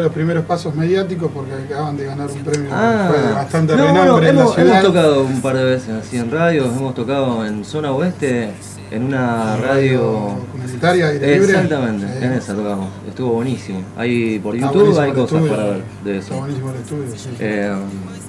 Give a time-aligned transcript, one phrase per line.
[0.00, 4.02] los primeros pasos mediáticos porque acaban de ganar un premio Ah, fue bastante no, renombre
[4.02, 4.70] bueno, en la hemos, ciudad.
[4.70, 8.50] hemos tocado un par de veces así en radios, hemos tocado en zona oeste,
[8.90, 10.36] en una radio...
[10.52, 11.52] comunitaria, aire libre.
[11.52, 12.88] Exactamente, en esa tocamos.
[13.08, 13.80] Estuvo buenísimo.
[13.96, 16.40] Ahí por Está YouTube hay cosas estudio, para ver de Está eso.
[16.40, 17.28] buenísimo el estudio, sí.
[17.40, 17.74] Eh,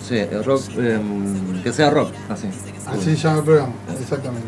[0.07, 0.99] sí, el rock, eh,
[1.63, 2.47] que sea rock, así.
[2.87, 4.47] Así llama el programa, exactamente.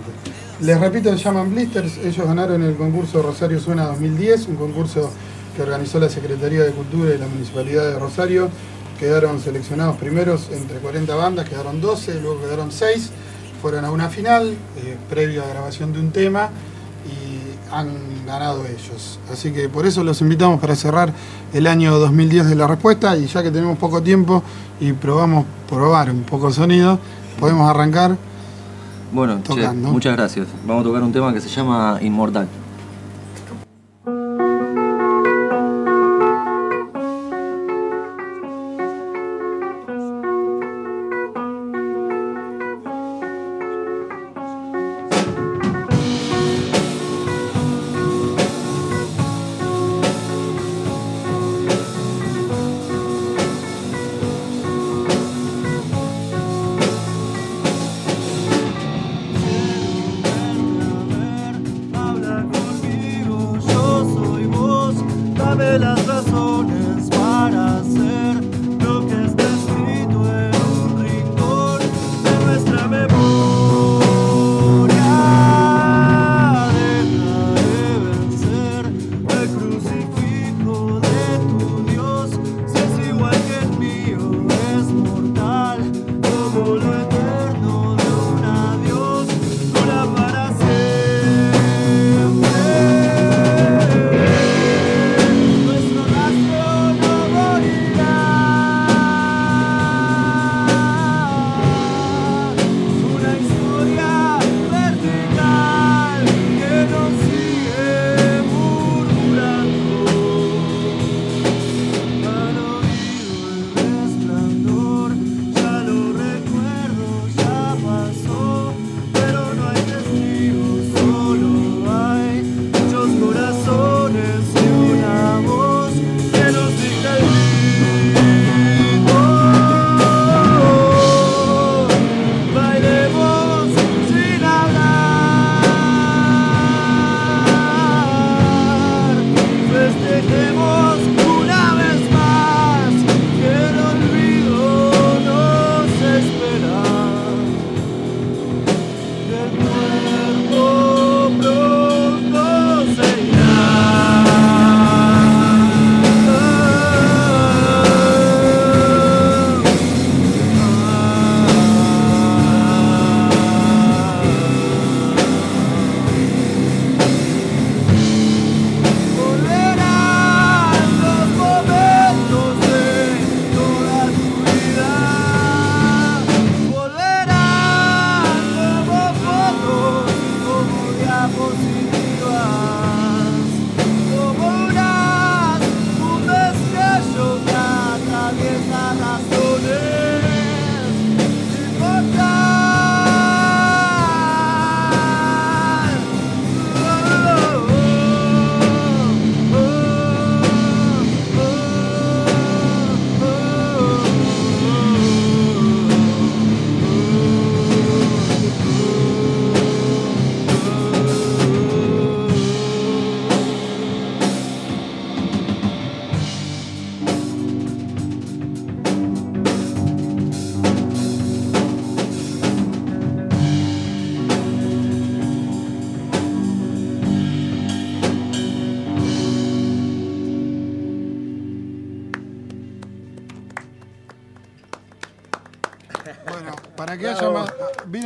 [0.61, 5.11] Les repito, se llaman Blisters, ellos ganaron el concurso Rosario Suena 2010, un concurso
[5.55, 8.49] que organizó la Secretaría de Cultura y la Municipalidad de Rosario.
[8.99, 13.11] Quedaron seleccionados primeros entre 40 bandas, quedaron 12, luego quedaron 6,
[13.61, 16.49] fueron a una final, eh, previo a grabación de un tema,
[17.05, 17.89] y han
[18.25, 19.19] ganado ellos.
[19.31, 21.11] Así que por eso los invitamos para cerrar
[21.53, 24.43] el año 2010 de la respuesta, y ya que tenemos poco tiempo
[24.79, 26.99] y probamos probar un poco sonido,
[27.39, 28.17] podemos arrancar.
[29.11, 29.91] Bueno, che, Tocando.
[29.91, 30.47] muchas gracias.
[30.65, 32.47] Vamos a tocar un tema que se llama Inmortal.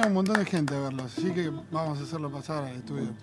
[0.08, 3.14] Un montón de gente a verlos, así que vamos a hacerlo pasar al estudio.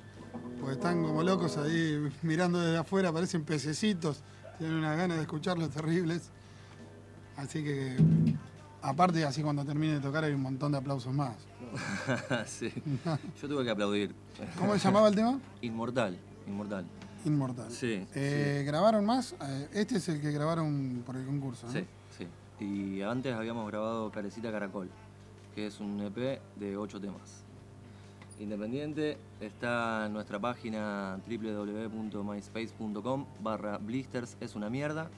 [0.61, 4.23] Porque están como locos ahí mirando desde afuera, parecen pececitos,
[4.59, 6.31] tienen unas ganas de escucharlos terribles.
[7.37, 7.97] Así que,
[8.83, 11.35] aparte, así cuando termine de tocar hay un montón de aplausos más.
[12.47, 12.73] sí.
[13.43, 14.15] Yo tuve que aplaudir.
[14.59, 15.39] ¿Cómo se llamaba el tema?
[15.61, 16.87] Inmortal, inmortal.
[17.25, 17.71] Inmortal.
[17.71, 19.35] Sí, Eh, ¿Grabaron más?
[19.43, 21.73] Eh, Este es el que grabaron por el concurso, ¿no?
[21.73, 21.85] Sí,
[22.17, 22.65] sí.
[22.65, 24.89] Y antes habíamos grabado Carecita Caracol,
[25.57, 27.43] que es un EP de ocho temas.
[28.39, 35.09] Independiente está en nuestra página www.myspace.com barra blisters es una mierda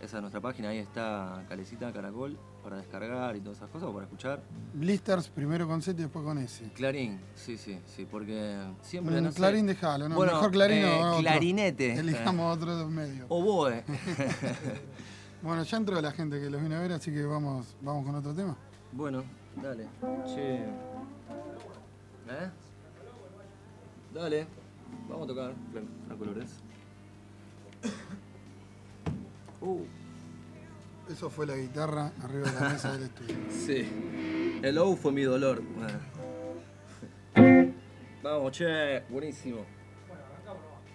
[0.00, 3.92] Esa es nuestra página, ahí está Calecita Caracol para descargar y todas esas cosas o
[3.92, 4.42] para escuchar.
[4.72, 6.70] Blisters primero con Z y después con S.
[6.74, 9.20] Clarín, sí, sí, sí, porque siempre.
[9.20, 11.20] Mm, no sé- Clarín dejalo, no, Bueno, mejor Clarín eh, o otro.
[11.20, 11.92] clarinete.
[11.98, 13.26] Elijamos otro de los medios.
[13.28, 13.84] Oboe.
[15.42, 18.14] Bueno, ya entró la gente que los viene a ver, así que vamos, vamos con
[18.16, 18.56] otro tema.
[18.92, 19.22] bueno,
[19.56, 19.88] dale.
[20.24, 20.54] Che.
[22.28, 22.50] ¿Eh?
[24.14, 24.46] Dale.
[25.08, 25.54] Vamos a tocar.
[26.06, 26.60] Franco Lorenz.
[29.60, 29.84] Uh.
[31.10, 33.34] Eso fue la guitarra arriba de la mesa del estudio.
[33.50, 34.60] Sí.
[34.62, 35.62] El O fue mi dolor.
[38.22, 39.64] Vamos, che, buenísimo.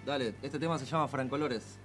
[0.06, 1.80] Dale, este tema se llama Francolores.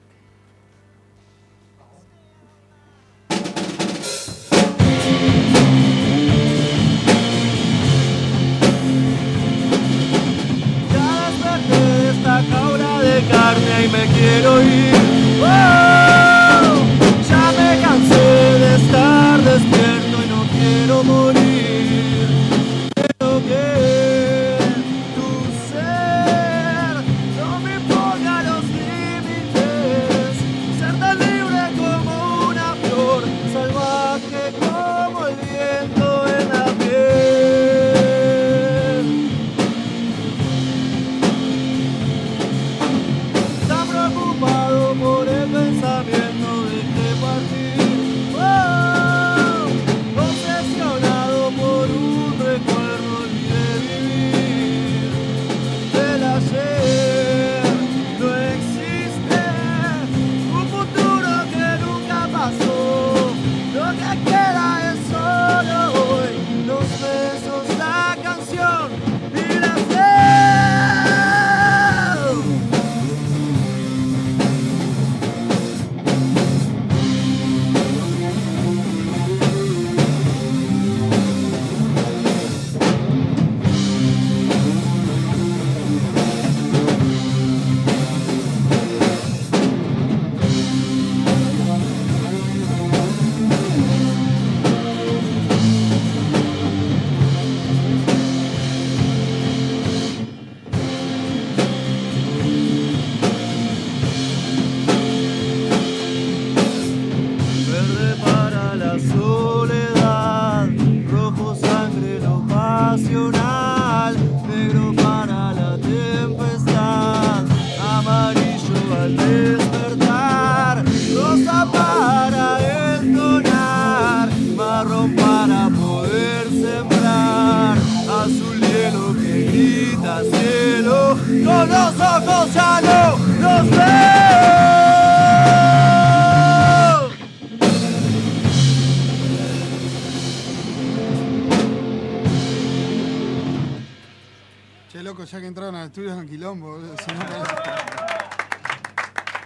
[144.91, 147.19] Che, loco, ya que entraron al estudio es un quilombo, boludo, si no,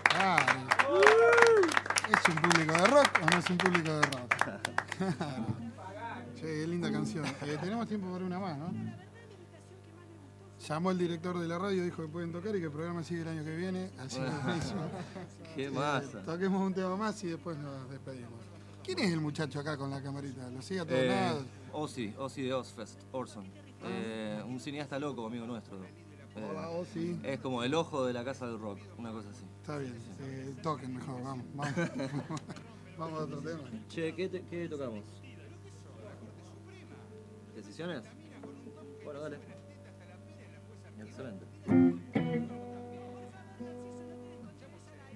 [0.08, 0.52] Claro.
[2.12, 4.34] ¿Es un público de rock o no es un público de rock?
[4.98, 5.46] Claro.
[6.36, 7.24] Che, qué linda canción.
[7.26, 8.72] Eh, tenemos tiempo para una más, ¿no?
[10.68, 13.22] Llamó el director de la radio, dijo que pueden tocar y que el programa sigue
[13.22, 13.90] el año que viene.
[13.98, 14.82] Así que buenísimo.
[15.56, 16.22] Qué Eh, masa.
[16.22, 18.30] toquemos un tema más y después nos despedimos.
[18.84, 20.48] ¿Quién es el muchacho acá con la camarita?
[20.50, 21.44] ¿Lo sigue a todos Eh, lados?
[21.72, 23.44] Ozzy, Ozzy de Ozfest, Orson.
[23.84, 25.76] Eh, un cineasta loco, amigo nuestro.
[25.84, 25.88] Eh,
[26.50, 27.18] Hola, Ozzy.
[27.22, 29.44] Es como el ojo de la casa del rock, una cosa así.
[29.60, 31.74] Está bien, eh, toquen mejor, vamos, vamos.
[32.98, 33.62] vamos a otro tema.
[33.88, 35.04] Che, ¿qué, te- qué tocamos?
[37.54, 38.02] ¿Decisiones?
[39.04, 39.38] Bueno, dale.
[40.98, 41.44] Excelente.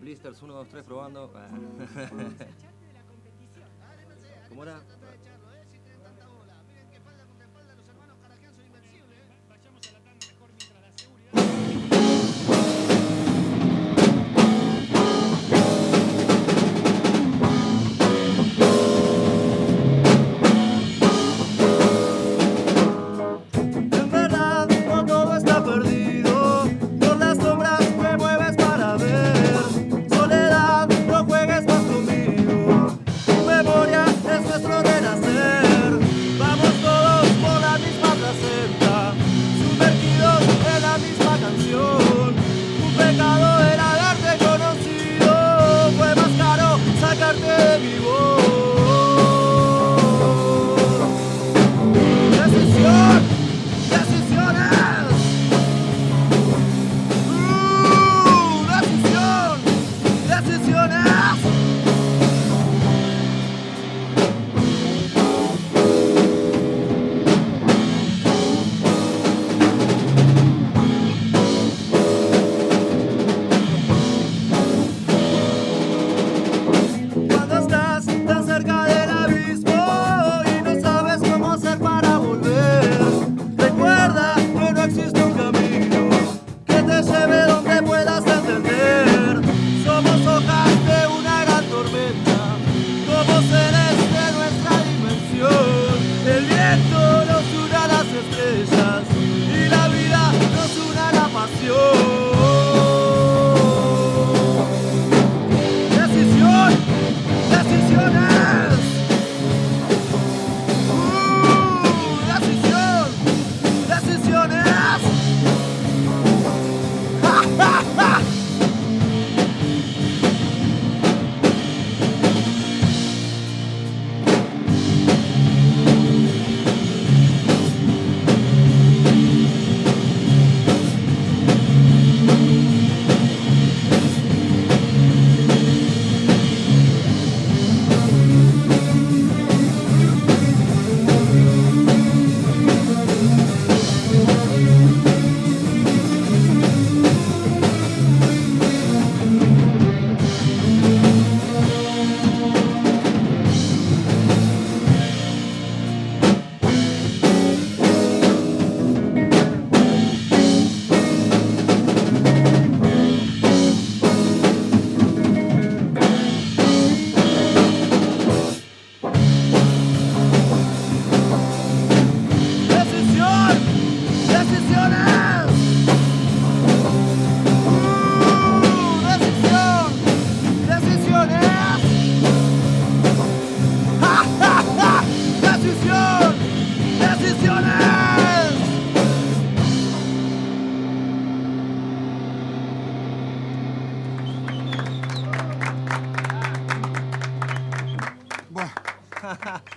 [0.00, 1.32] Blisters 1, 2, 3 probando.
[1.36, 1.48] Ah.
[4.48, 4.80] ¿Cómo era?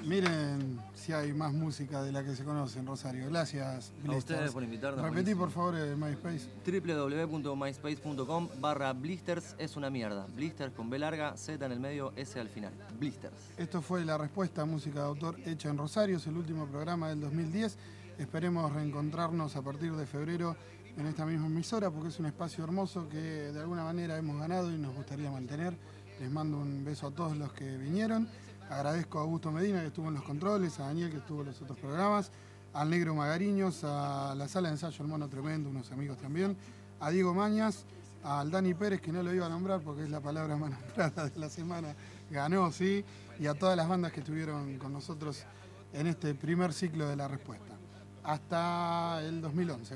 [0.06, 3.28] Miren si hay más música de la que se conoce en Rosario.
[3.30, 5.04] Gracias, A ustedes por invitarnos.
[5.04, 6.50] Repetí, por favor, el MySpace.
[6.66, 10.26] www.myspace.com barra blisters es una mierda.
[10.36, 12.72] Blisters con B larga, Z en el medio, S al final.
[12.98, 13.36] Blisters.
[13.58, 17.10] Esto fue la respuesta a música de autor hecha en Rosario, es el último programa
[17.10, 17.78] del 2010.
[18.18, 20.56] Esperemos reencontrarnos a partir de febrero
[20.98, 24.72] en esta misma emisora porque es un espacio hermoso que de alguna manera hemos ganado
[24.72, 25.74] y nos gustaría mantener.
[26.20, 28.28] Les mando un beso a todos los que vinieron.
[28.70, 31.62] Agradezco a Augusto Medina que estuvo en los controles, a Daniel que estuvo en los
[31.62, 32.32] otros programas,
[32.74, 36.56] al Negro Magariños, a la sala de ensayo El Mono Tremendo, unos amigos también,
[37.00, 37.86] a Diego Mañas,
[38.24, 41.30] al Dani Pérez, que no lo iba a nombrar porque es la palabra más nombrada
[41.30, 41.96] de la semana,
[42.30, 43.04] ganó, sí,
[43.40, 45.44] y a todas las bandas que estuvieron con nosotros
[45.94, 47.76] en este primer ciclo de la respuesta.
[48.24, 49.96] Hasta el 2011.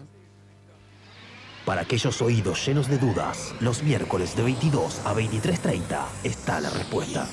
[1.66, 7.30] Para aquellos oídos llenos de dudas, los miércoles de 22 a 23.30 está la respuesta.